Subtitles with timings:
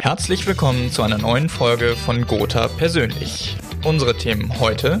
[0.00, 3.56] Herzlich willkommen zu einer neuen Folge von Gotha Persönlich.
[3.84, 5.00] Unsere Themen heute: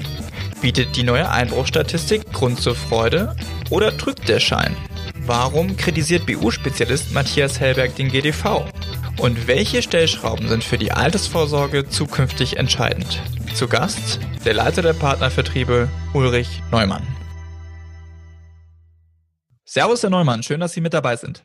[0.60, 3.36] Bietet die neue Einbruchstatistik Grund zur Freude
[3.70, 4.76] oder trügt der Schein?
[5.20, 8.68] Warum kritisiert BU-Spezialist Matthias Hellberg den GDV?
[9.18, 13.22] Und welche Stellschrauben sind für die Altersvorsorge zukünftig entscheidend?
[13.54, 17.06] Zu Gast der Leiter der Partnervertriebe Ulrich Neumann.
[19.64, 21.44] Servus, Herr Neumann, schön, dass Sie mit dabei sind.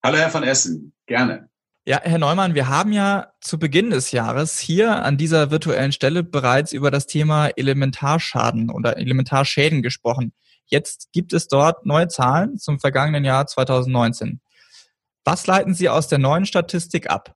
[0.00, 1.48] Hallo, Herr von Essen, gerne.
[1.86, 6.24] Ja, Herr Neumann, wir haben ja zu Beginn des Jahres hier an dieser virtuellen Stelle
[6.24, 10.32] bereits über das Thema Elementarschaden oder Elementarschäden gesprochen.
[10.64, 14.40] Jetzt gibt es dort neue Zahlen zum vergangenen Jahr 2019.
[15.26, 17.34] Was leiten Sie aus der neuen Statistik ab?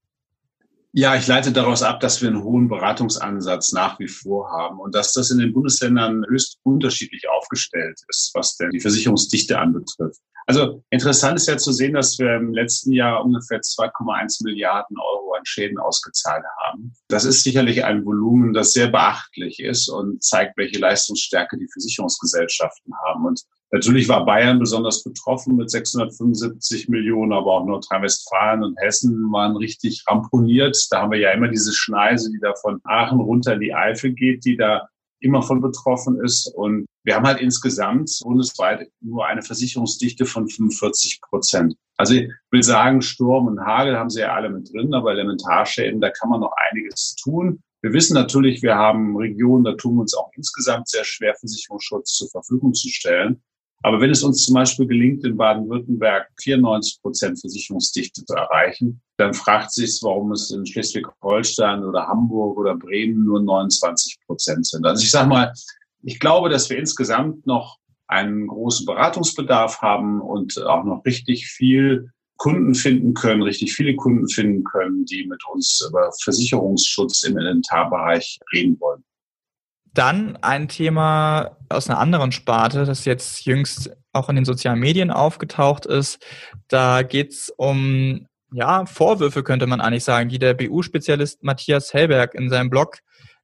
[0.92, 4.94] Ja, ich leite daraus ab, dass wir einen hohen Beratungsansatz nach wie vor haben und
[4.94, 10.20] dass das in den Bundesländern höchst unterschiedlich aufgestellt ist, was denn die Versicherungsdichte anbetrifft.
[10.46, 15.34] Also interessant ist ja zu sehen, dass wir im letzten Jahr ungefähr 2,1 Milliarden Euro
[15.34, 16.94] an Schäden ausgezahlt haben.
[17.08, 22.94] Das ist sicherlich ein Volumen, das sehr beachtlich ist und zeigt, welche Leistungsstärke die Versicherungsgesellschaften
[23.06, 23.26] haben.
[23.26, 29.56] Und natürlich war Bayern besonders betroffen mit 675 Millionen, aber auch Nordrhein-Westfalen und Hessen waren
[29.56, 30.76] richtig ramponiert.
[30.90, 34.12] Da haben wir ja immer diese Schneise, die da von Aachen runter in die Eifel
[34.12, 34.88] geht, die da
[35.20, 36.52] immer von betroffen ist.
[36.54, 41.74] Und wir haben halt insgesamt bundesweit nur eine Versicherungsdichte von 45 Prozent.
[41.96, 46.00] Also ich will sagen, Sturm und Hagel haben sie ja alle mit drin, aber Elementarschäden,
[46.00, 47.60] da kann man noch einiges tun.
[47.82, 52.12] Wir wissen natürlich, wir haben Regionen, da tun wir uns auch insgesamt sehr schwer, Versicherungsschutz
[52.14, 53.42] zur Verfügung zu stellen.
[53.82, 59.34] Aber wenn es uns zum Beispiel gelingt, in Baden-Württemberg 94 Prozent Versicherungsdichte zu erreichen, dann
[59.34, 64.84] fragt sich, warum es in Schleswig-Holstein oder Hamburg oder Bremen nur 29 Prozent sind.
[64.84, 65.52] Also ich sage mal,
[66.02, 72.10] ich glaube, dass wir insgesamt noch einen großen Beratungsbedarf haben und auch noch richtig viel
[72.36, 78.38] Kunden finden können, richtig viele Kunden finden können, die mit uns über Versicherungsschutz im Inventarbereich
[78.52, 79.04] reden wollen.
[79.98, 85.10] Dann ein Thema aus einer anderen Sparte, das jetzt jüngst auch in den sozialen Medien
[85.10, 86.24] aufgetaucht ist.
[86.68, 92.36] Da geht es um ja, Vorwürfe, könnte man eigentlich sagen, die der BU-Spezialist Matthias Hellberg
[92.36, 92.98] in seinem Blog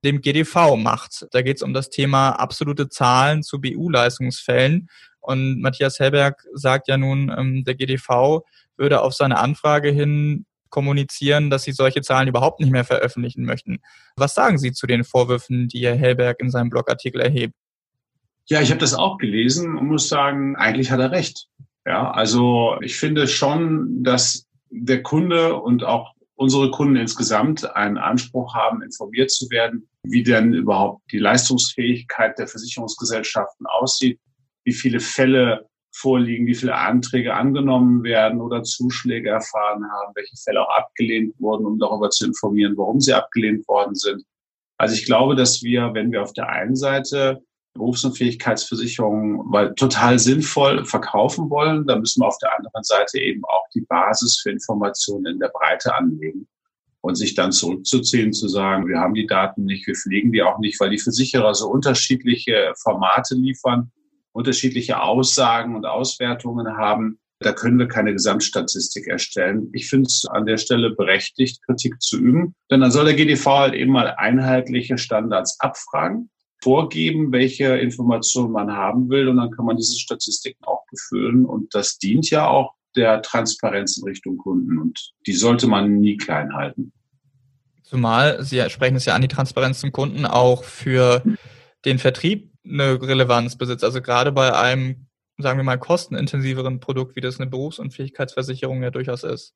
[0.05, 1.27] dem GDV macht.
[1.33, 4.89] Da geht es um das Thema absolute Zahlen zu BU-Leistungsfällen.
[5.19, 8.43] Und Matthias Hellberg sagt ja nun, ähm, der GDV
[8.77, 13.79] würde auf seine Anfrage hin kommunizieren, dass sie solche Zahlen überhaupt nicht mehr veröffentlichen möchten.
[14.17, 17.55] Was sagen Sie zu den Vorwürfen, die Herr Hellberg in seinem Blogartikel erhebt?
[18.47, 21.47] Ja, ich habe das auch gelesen und muss sagen, eigentlich hat er recht.
[21.87, 28.57] Ja, also ich finde schon, dass der Kunde und auch unsere Kunden insgesamt einen Anspruch
[28.57, 34.19] haben, informiert zu werden, wie denn überhaupt die Leistungsfähigkeit der Versicherungsgesellschaften aussieht,
[34.65, 40.61] wie viele Fälle vorliegen, wie viele Anträge angenommen werden oder Zuschläge erfahren haben, welche Fälle
[40.63, 44.25] auch abgelehnt wurden, um darüber zu informieren, warum sie abgelehnt worden sind.
[44.77, 47.43] Also ich glaube, dass wir, wenn wir auf der einen Seite
[47.75, 53.69] Berufsunfähigkeitsversicherungen weil total sinnvoll verkaufen wollen, dann müssen wir auf der anderen Seite eben auch
[53.75, 56.47] die Basis für Informationen in der Breite anlegen
[57.01, 60.59] und sich dann zurückzuziehen, zu sagen, wir haben die Daten nicht, wir pflegen die auch
[60.59, 63.93] nicht, weil die Versicherer so unterschiedliche Formate liefern
[64.35, 67.19] unterschiedliche Aussagen und Auswertungen haben.
[67.39, 69.71] Da können wir keine Gesamtstatistik erstellen.
[69.73, 72.55] Ich finde es an der Stelle berechtigt, Kritik zu üben.
[72.71, 76.31] Denn dann soll der GDV halt eben mal einheitliche Standards abfragen,
[76.63, 79.29] vorgeben, welche Informationen man haben will.
[79.29, 81.45] Und dann kann man diese Statistiken auch befüllen.
[81.45, 84.79] Und das dient ja auch der Transparenz in Richtung Kunden.
[84.79, 86.93] Und die sollte man nie klein halten.
[87.83, 91.23] Zumal, Sie sprechen es ja an, die Transparenz zum Kunden auch für
[91.85, 93.85] den Vertrieb eine Relevanz besitzt.
[93.85, 95.07] Also gerade bei einem,
[95.39, 99.55] sagen wir mal, kostenintensiveren Produkt, wie das eine Berufsunfähigkeitsversicherung ja durchaus ist.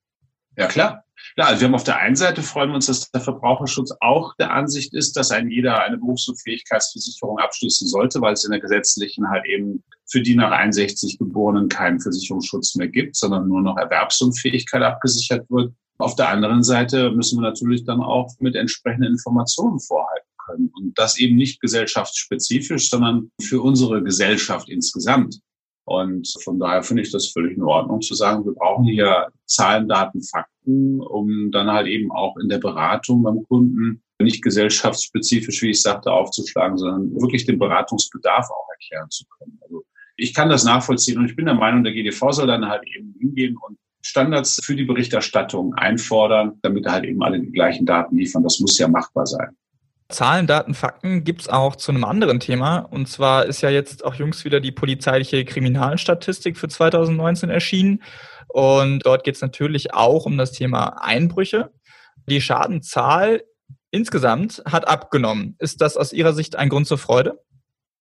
[0.57, 1.05] Ja, klar.
[1.37, 4.35] Ja, also wir haben auf der einen Seite freuen wir uns, dass der Verbraucherschutz auch
[4.37, 9.29] der Ansicht ist, dass ein jeder eine Berufsunfähigkeitsversicherung abschließen sollte, weil es in der gesetzlichen
[9.29, 14.83] halt eben für die nach 61 Geborenen keinen Versicherungsschutz mehr gibt, sondern nur noch Erwerbsunfähigkeit
[14.83, 15.73] abgesichert wird.
[15.99, 20.71] Auf der anderen Seite müssen wir natürlich dann auch mit entsprechenden Informationen vorhalten können.
[20.75, 25.41] Und das eben nicht gesellschaftsspezifisch, sondern für unsere Gesellschaft insgesamt.
[25.85, 29.89] Und von daher finde ich das völlig in Ordnung zu sagen, wir brauchen hier Zahlen,
[29.89, 35.71] Daten, Fakten, um dann halt eben auch in der Beratung beim Kunden nicht gesellschaftsspezifisch, wie
[35.71, 39.59] ich sagte, aufzuschlagen, sondern wirklich den Beratungsbedarf auch erklären zu können.
[39.63, 39.85] Also
[40.17, 43.15] ich kann das nachvollziehen und ich bin der Meinung, der GDV soll dann halt eben
[43.19, 48.43] hingehen und Standards für die Berichterstattung einfordern, damit halt eben alle die gleichen Daten liefern.
[48.43, 49.57] Das muss ja machbar sein.
[50.11, 52.79] Zahlen, Daten, Fakten gibt's auch zu einem anderen Thema.
[52.79, 58.03] Und zwar ist ja jetzt auch jüngst wieder die polizeiliche Kriminalstatistik für 2019 erschienen.
[58.49, 61.71] Und dort geht's natürlich auch um das Thema Einbrüche.
[62.27, 63.43] Die Schadenzahl
[63.91, 65.57] insgesamt hat abgenommen.
[65.59, 67.39] Ist das aus Ihrer Sicht ein Grund zur Freude?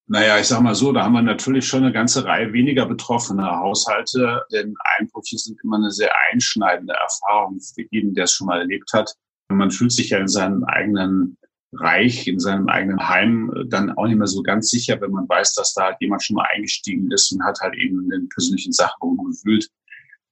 [0.06, 3.58] Naja, ich sag mal so, da haben wir natürlich schon eine ganze Reihe weniger betroffener
[3.58, 8.60] Haushalte, denn Einbrüche sind immer eine sehr einschneidende Erfahrung für jeden, der es schon mal
[8.60, 9.12] erlebt hat.
[9.50, 11.36] Man fühlt sich ja in seinem eigenen
[11.72, 15.54] Reich, in seinem eigenen Heim dann auch nicht mehr so ganz sicher, wenn man weiß,
[15.54, 19.16] dass da halt jemand schon mal eingestiegen ist und hat halt eben den persönlichen Sachen
[19.16, 19.68] gewühlt.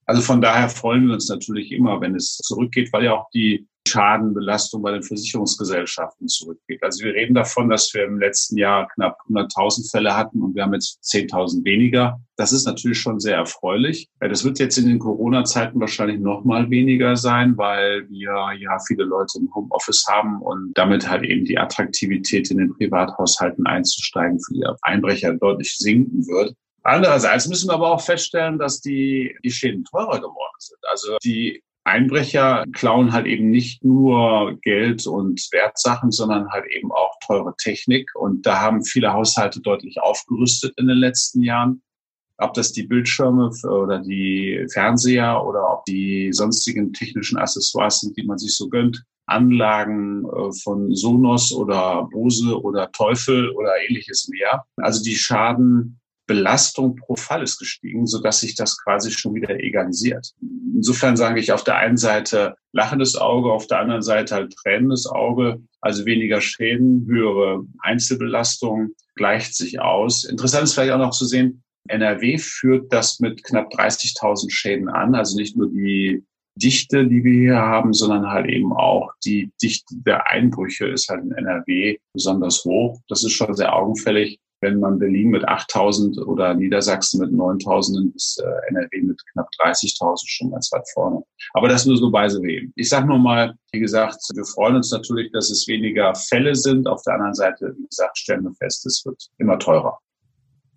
[0.06, 3.66] Also von daher freuen wir uns natürlich immer, wenn es zurückgeht, weil ja auch die
[3.86, 6.82] Schadenbelastung bei den Versicherungsgesellschaften zurückgeht.
[6.82, 10.62] Also wir reden davon, dass wir im letzten Jahr knapp 100.000 Fälle hatten und wir
[10.62, 12.20] haben jetzt 10.000 weniger.
[12.36, 14.08] Das ist natürlich schon sehr erfreulich.
[14.20, 19.04] Das wird jetzt in den Corona-Zeiten wahrscheinlich noch mal weniger sein, weil wir ja viele
[19.04, 24.52] Leute im Homeoffice haben und damit halt eben die Attraktivität in den Privathaushalten einzusteigen für
[24.52, 26.54] die Einbrecher deutlich sinken wird.
[26.82, 30.78] Andererseits müssen wir aber auch feststellen, dass die, die Schäden teurer geworden sind.
[30.88, 37.14] Also die Einbrecher klauen halt eben nicht nur Geld und Wertsachen, sondern halt eben auch
[37.24, 38.10] teure Technik.
[38.16, 41.82] Und da haben viele Haushalte deutlich aufgerüstet in den letzten Jahren.
[42.38, 48.24] Ob das die Bildschirme oder die Fernseher oder ob die sonstigen technischen Accessoires sind, die
[48.24, 49.04] man sich so gönnt.
[49.26, 54.64] Anlagen äh, von Sonos oder Bose oder Teufel oder ähnliches mehr.
[54.76, 59.50] Also die Schaden Belastung pro Fall ist gestiegen, so dass sich das quasi schon wieder
[59.58, 60.32] egalisiert.
[60.74, 65.06] Insofern sage ich auf der einen Seite lachendes Auge, auf der anderen Seite halt tränendes
[65.06, 70.24] Auge, also weniger Schäden, höhere Einzelbelastung, gleicht sich aus.
[70.24, 75.14] Interessant ist vielleicht auch noch zu sehen, NRW führt das mit knapp 30.000 Schäden an,
[75.14, 76.24] also nicht nur die
[76.56, 81.22] Dichte, die wir hier haben, sondern halt eben auch die Dichte der Einbrüche ist halt
[81.22, 82.98] in NRW besonders hoch.
[83.08, 88.40] Das ist schon sehr augenfällig wenn man Berlin mit 8.000 oder Niedersachsen mit 9.000 ist
[88.40, 91.22] äh, NRW mit knapp 30.000 schon ganz weit vorne.
[91.52, 92.72] Aber das nur so bei so wem.
[92.76, 96.86] Ich sage nur mal, wie gesagt, wir freuen uns natürlich, dass es weniger Fälle sind.
[96.86, 99.98] Auf der anderen Seite, wie gesagt, stellen wir fest, es wird immer teurer.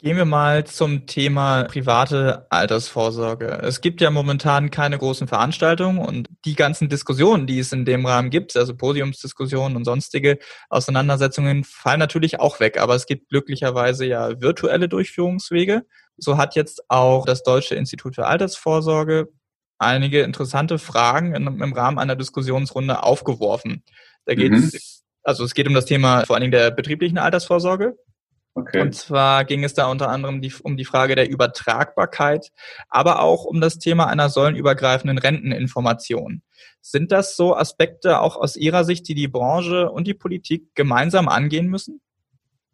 [0.01, 3.60] Gehen wir mal zum Thema private Altersvorsorge.
[3.63, 8.06] Es gibt ja momentan keine großen Veranstaltungen und die ganzen Diskussionen, die es in dem
[8.06, 12.80] Rahmen gibt, also Podiumsdiskussionen und sonstige Auseinandersetzungen, fallen natürlich auch weg.
[12.80, 15.86] Aber es gibt glücklicherweise ja virtuelle Durchführungswege.
[16.16, 19.28] So hat jetzt auch das Deutsche Institut für Altersvorsorge
[19.80, 23.84] einige interessante Fragen im Rahmen einer Diskussionsrunde aufgeworfen.
[24.24, 24.80] Da geht es, mhm.
[25.24, 27.98] also es geht um das Thema vor allen Dingen der betrieblichen Altersvorsorge,
[28.56, 28.81] Okay.
[28.81, 32.51] Und zwar ging es da unter anderem die, um die Frage der Übertragbarkeit,
[32.90, 36.42] aber auch um das Thema einer säulenübergreifenden Renteninformation.
[36.81, 41.28] Sind das so Aspekte auch aus Ihrer Sicht, die die Branche und die Politik gemeinsam
[41.30, 42.01] angehen müssen?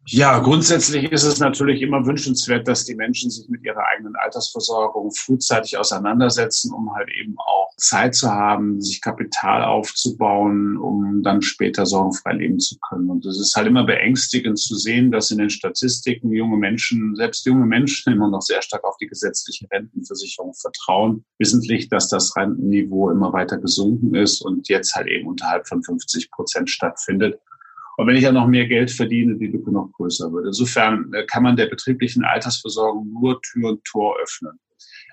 [0.08, 5.10] Ja, grundsätzlich ist es natürlich immer wünschenswert, dass die Menschen sich mit ihrer eigenen Altersversorgung
[5.10, 11.86] frühzeitig auseinandersetzen, um halt eben auch Zeit zu haben, sich Kapital aufzubauen, um dann später
[11.86, 13.10] sorgenfrei leben zu können.
[13.10, 17.44] Und es ist halt immer beängstigend zu sehen, dass in den Statistiken junge Menschen, selbst
[17.44, 21.24] junge Menschen immer noch sehr stark auf die gesetzliche Rentenversicherung vertrauen.
[21.38, 26.30] Wissentlich, dass das Rentenniveau immer weiter gesunken ist und jetzt halt eben unterhalb von 50
[26.30, 27.40] Prozent stattfindet.
[27.96, 30.46] Und wenn ich ja noch mehr Geld verdiene, die Lücke noch größer wird.
[30.46, 34.58] Insofern äh, kann man der betrieblichen Altersversorgung nur Tür und Tor öffnen.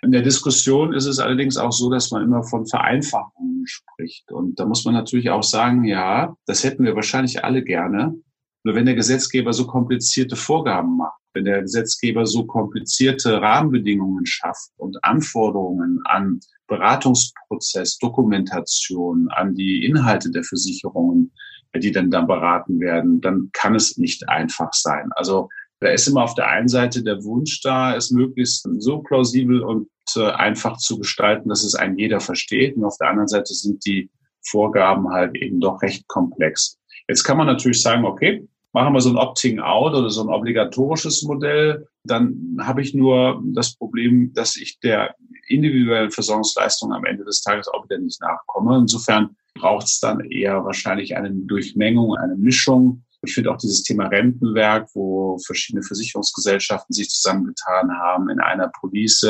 [0.01, 4.29] In der Diskussion ist es allerdings auch so, dass man immer von Vereinfachungen spricht.
[4.31, 8.13] Und da muss man natürlich auch sagen, ja, das hätten wir wahrscheinlich alle gerne.
[8.65, 14.71] Nur wenn der Gesetzgeber so komplizierte Vorgaben macht, wenn der Gesetzgeber so komplizierte Rahmenbedingungen schafft
[14.77, 21.31] und Anforderungen an Beratungsprozess, Dokumentation, an die Inhalte der Versicherungen,
[21.75, 25.09] die dann da beraten werden, dann kann es nicht einfach sein.
[25.15, 25.49] Also
[25.79, 29.89] da ist immer auf der einen Seite der Wunsch da, es möglichst so plausibel und
[30.15, 32.77] äh, einfach zu gestalten, dass es ein jeder versteht.
[32.77, 34.09] Und auf der anderen Seite sind die
[34.45, 36.77] Vorgaben halt eben doch recht komplex.
[37.07, 41.23] Jetzt kann man natürlich sagen, okay, machen wir so ein Opting-out oder so ein obligatorisches
[41.23, 45.15] Modell, dann habe ich nur das Problem, dass ich der
[45.47, 48.77] individuellen Versorgungsleistung am Ende des Tages auch wieder nicht nachkomme.
[48.77, 53.03] Insofern braucht es dann eher wahrscheinlich eine Durchmengung, eine Mischung.
[53.21, 59.25] Ich finde auch dieses Thema Rentenwerk, wo verschiedene Versicherungsgesellschaften sich zusammengetan haben in einer Police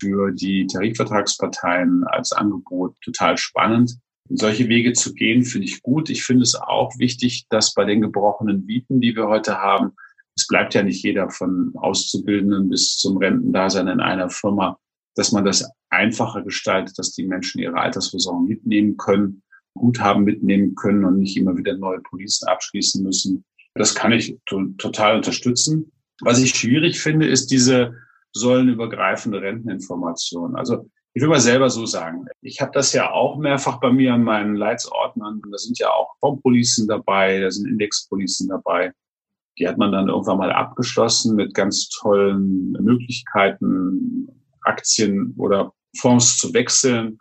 [0.00, 3.96] für die Tarifvertragsparteien als Angebot total spannend.
[4.32, 6.08] solche Wege zu gehen, finde ich gut.
[6.08, 9.92] Ich finde es auch wichtig, dass bei den gebrochenen Mieten, die wir heute haben,
[10.36, 14.78] es bleibt ja nicht jeder von Auszubildenden bis zum Rentendasein in einer Firma,
[15.14, 19.42] dass man das einfacher gestaltet, dass die Menschen ihre Altersversorgung mitnehmen können
[19.74, 23.44] Guthaben mitnehmen können und nicht immer wieder neue Policen abschließen müssen.
[23.74, 25.92] Das kann ich total unterstützen.
[26.20, 27.94] Was ich schwierig finde, ist diese
[28.32, 30.56] säulenübergreifende Renteninformation.
[30.56, 32.26] Also Ich will mal selber so sagen.
[32.40, 35.42] Ich habe das ja auch mehrfach bei mir an meinen Leitsordnern.
[35.50, 38.92] Da sind ja auch Formpolicen dabei, da sind Indexpolicen dabei.
[39.58, 44.28] Die hat man dann irgendwann mal abgeschlossen mit ganz tollen Möglichkeiten,
[44.62, 47.18] Aktien oder Fonds zu wechseln.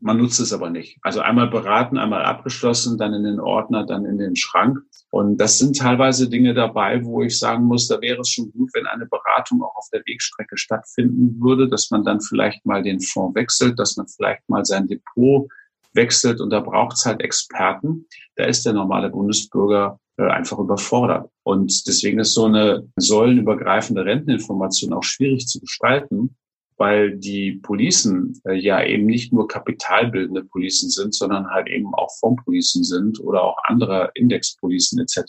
[0.00, 0.98] Man nutzt es aber nicht.
[1.02, 4.78] Also einmal beraten, einmal abgeschlossen, dann in den Ordner, dann in den Schrank.
[5.10, 8.70] Und das sind teilweise Dinge dabei, wo ich sagen muss, da wäre es schon gut,
[8.74, 13.00] wenn eine Beratung auch auf der Wegstrecke stattfinden würde, dass man dann vielleicht mal den
[13.00, 15.48] Fonds wechselt, dass man vielleicht mal sein Depot
[15.94, 16.40] wechselt.
[16.40, 18.06] Und da braucht es halt Experten.
[18.36, 21.30] Da ist der normale Bundesbürger äh, einfach überfordert.
[21.42, 26.36] Und deswegen ist so eine säulenübergreifende Renteninformation auch schwierig zu gestalten,
[26.78, 32.10] weil die Policen äh, ja eben nicht nur kapitalbildende Policen sind, sondern halt eben auch
[32.20, 35.22] Fondspolicen sind oder auch andere Indexpolicen etc.,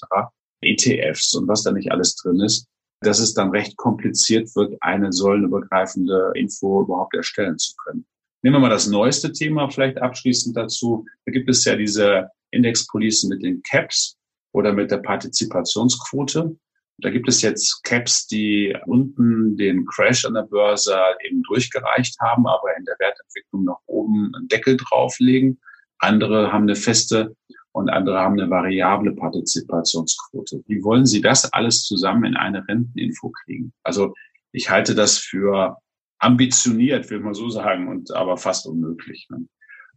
[0.62, 2.68] ETFs und was da nicht alles drin ist,
[3.02, 8.06] dass es dann recht kompliziert wird, eine säulenübergreifende Info überhaupt erstellen zu können.
[8.44, 11.06] Nehmen wir mal das neueste Thema vielleicht abschließend dazu.
[11.26, 14.18] Da gibt es ja diese Indexpolicen mit den Caps
[14.54, 16.56] oder mit der Partizipationsquote.
[17.02, 22.48] Da gibt es jetzt Caps, die unten den Crash an der Börse eben durchgereicht haben,
[22.48, 25.60] aber in der Wertentwicklung nach oben einen Deckel drauflegen.
[26.00, 27.36] Andere haben eine feste
[27.72, 30.64] und andere haben eine variable Partizipationsquote.
[30.68, 33.74] Wie wollen Sie das alles zusammen in eine Renteninfo kriegen?
[33.84, 34.14] Also
[34.52, 35.78] ich halte das für
[36.20, 39.28] ambitioniert, will man so sagen, und aber fast unmöglich.
[39.30, 39.48] Ne?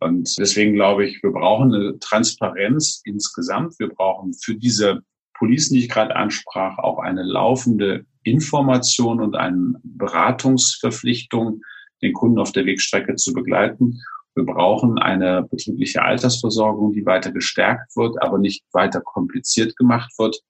[0.00, 3.78] Und deswegen glaube ich, wir brauchen eine Transparenz insgesamt.
[3.78, 5.02] Wir brauchen für diese
[5.34, 11.62] Policen, die ich gerade ansprach, auch eine laufende Information und eine Beratungsverpflichtung,
[12.02, 14.00] den Kunden auf der Wegstrecke zu begleiten.
[14.34, 20.40] Wir brauchen eine betriebliche Altersversorgung, die weiter gestärkt wird, aber nicht weiter kompliziert gemacht wird.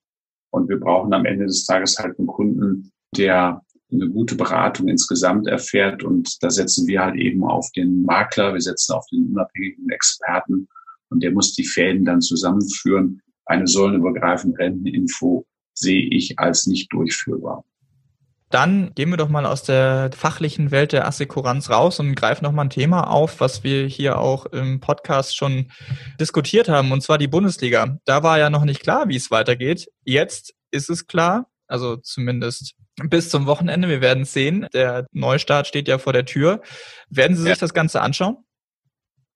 [0.50, 5.46] Und wir brauchen am Ende des Tages halt einen Kunden, der eine gute Beratung insgesamt
[5.48, 6.02] erfährt.
[6.04, 10.68] Und da setzen wir halt eben auf den Makler, wir setzen auf den unabhängigen Experten
[11.10, 13.20] und der muss die Fäden dann zusammenführen
[13.52, 15.44] eine säulenübergreifende Renteninfo
[15.74, 17.64] sehe ich als nicht durchführbar.
[18.48, 22.52] Dann gehen wir doch mal aus der fachlichen Welt der Assekuranz raus und greifen noch
[22.52, 25.70] mal ein Thema auf, was wir hier auch im Podcast schon
[26.20, 27.98] diskutiert haben, und zwar die Bundesliga.
[28.04, 29.88] Da war ja noch nicht klar, wie es weitergeht.
[30.04, 33.88] Jetzt ist es klar, also zumindest bis zum Wochenende.
[33.88, 34.66] Wir werden es sehen.
[34.74, 36.60] Der Neustart steht ja vor der Tür.
[37.08, 37.56] Werden Sie sich ja.
[37.56, 38.36] das Ganze anschauen?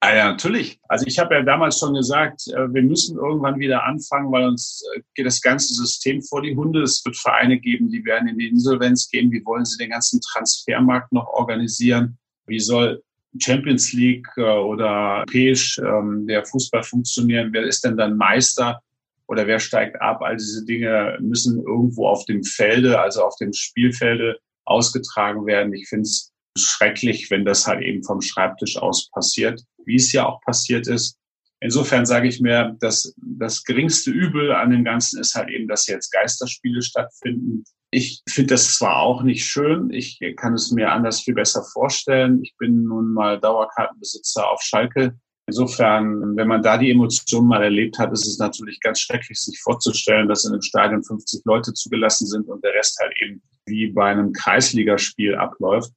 [0.00, 0.78] Ah ja, natürlich.
[0.88, 4.82] Also ich habe ja damals schon gesagt, äh, wir müssen irgendwann wieder anfangen, weil uns
[4.94, 6.82] äh, geht das ganze System vor die Hunde.
[6.82, 9.32] Es wird Vereine geben, die werden in die Insolvenz gehen.
[9.32, 12.18] Wie wollen sie den ganzen Transfermarkt noch organisieren?
[12.46, 13.02] Wie soll
[13.38, 17.52] Champions League äh, oder europäisch der Fußball funktionieren?
[17.52, 18.80] Wer ist denn dann Meister?
[19.28, 20.20] Oder wer steigt ab?
[20.22, 25.72] All diese Dinge müssen irgendwo auf dem Felde, also auf dem Spielfelde ausgetragen werden.
[25.72, 30.26] Ich finde es schrecklich, wenn das halt eben vom Schreibtisch aus passiert wie es ja
[30.26, 31.18] auch passiert ist.
[31.60, 35.86] Insofern sage ich mir, dass das geringste Übel an dem Ganzen ist halt eben, dass
[35.86, 37.64] jetzt Geisterspiele stattfinden.
[37.90, 42.42] Ich finde das zwar auch nicht schön, ich kann es mir anders viel besser vorstellen.
[42.42, 45.16] Ich bin nun mal Dauerkartenbesitzer auf Schalke.
[45.48, 49.58] Insofern, wenn man da die Emotionen mal erlebt hat, ist es natürlich ganz schrecklich, sich
[49.60, 53.86] vorzustellen, dass in einem Stadion 50 Leute zugelassen sind und der Rest halt eben wie
[53.86, 55.92] bei einem Kreisligaspiel abläuft.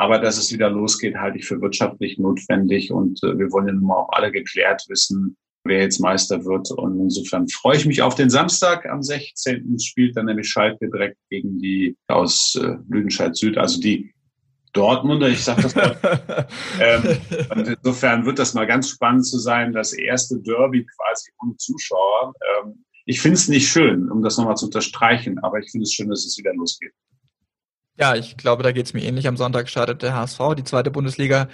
[0.00, 2.90] Aber dass es wieder losgeht, halte ich für wirtschaftlich notwendig.
[2.90, 6.70] Und äh, wir wollen ja nun mal auch alle geklärt wissen, wer jetzt Meister wird.
[6.70, 8.86] Und insofern freue ich mich auf den Samstag.
[8.86, 9.78] Am 16.
[9.78, 14.14] spielt dann nämlich Schalke direkt gegen die aus äh, Lüdenscheid Süd, also die
[14.72, 15.94] Dortmunder, ich sage das mal.
[16.80, 17.18] ähm,
[17.54, 22.32] und insofern wird das mal ganz spannend zu sein, das erste Derby quasi ohne Zuschauer.
[22.64, 25.92] Ähm, ich finde es nicht schön, um das nochmal zu unterstreichen, aber ich finde es
[25.92, 26.94] schön, dass es wieder losgeht.
[28.00, 29.28] Ja, ich glaube, da geht es mir ähnlich.
[29.28, 30.40] Am Sonntag startet der HSV.
[30.56, 31.48] Die zweite Bundesliga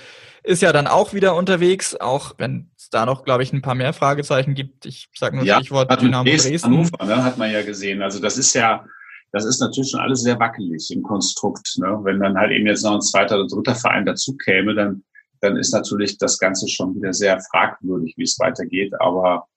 [0.44, 3.74] ist ja dann auch wieder unterwegs, auch wenn es da noch, glaube ich, ein paar
[3.74, 4.86] mehr Fragezeichen gibt.
[4.86, 6.50] Ich sage nur ja, Stichwort Dynamo Dresden.
[6.50, 6.70] Dresden.
[6.70, 8.00] Hannover, ne, hat man ja gesehen.
[8.00, 8.86] Also das ist ja,
[9.32, 11.78] das ist natürlich schon alles sehr wackelig im Konstrukt.
[11.78, 11.98] Ne?
[12.02, 15.02] Wenn dann halt eben jetzt noch ein zweiter oder dritter Verein dazu käme, dann,
[15.40, 18.94] dann ist natürlich das Ganze schon wieder sehr fragwürdig, wie es weitergeht.
[19.00, 19.48] Aber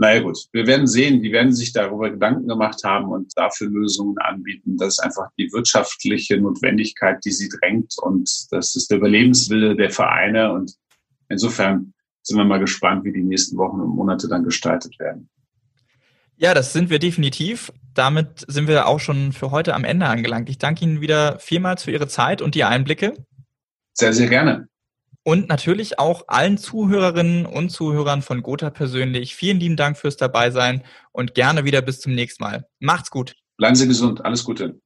[0.00, 4.16] naja gut, wir werden sehen, die werden sich darüber Gedanken gemacht haben und dafür Lösungen
[4.16, 4.78] anbieten.
[4.78, 9.90] Das ist einfach die wirtschaftliche Notwendigkeit, die sie drängt und das ist der Überlebenswille der
[9.90, 10.72] Vereine und
[11.28, 11.92] insofern
[12.22, 15.28] sind wir mal gespannt, wie die nächsten Wochen und Monate dann gestaltet werden.
[16.36, 17.70] Ja, das sind wir definitiv.
[17.92, 20.48] Damit sind wir auch schon für heute am Ende angelangt.
[20.48, 23.12] Ich danke Ihnen wieder vielmals für Ihre Zeit und die Einblicke.
[23.92, 24.69] Sehr, sehr gerne.
[25.30, 30.82] Und natürlich auch allen Zuhörerinnen und Zuhörern von Gotha persönlich vielen lieben Dank fürs Dabeisein
[31.12, 32.66] und gerne wieder bis zum nächsten Mal.
[32.80, 33.36] Macht's gut.
[33.56, 34.24] Bleiben Sie gesund.
[34.24, 34.80] Alles Gute.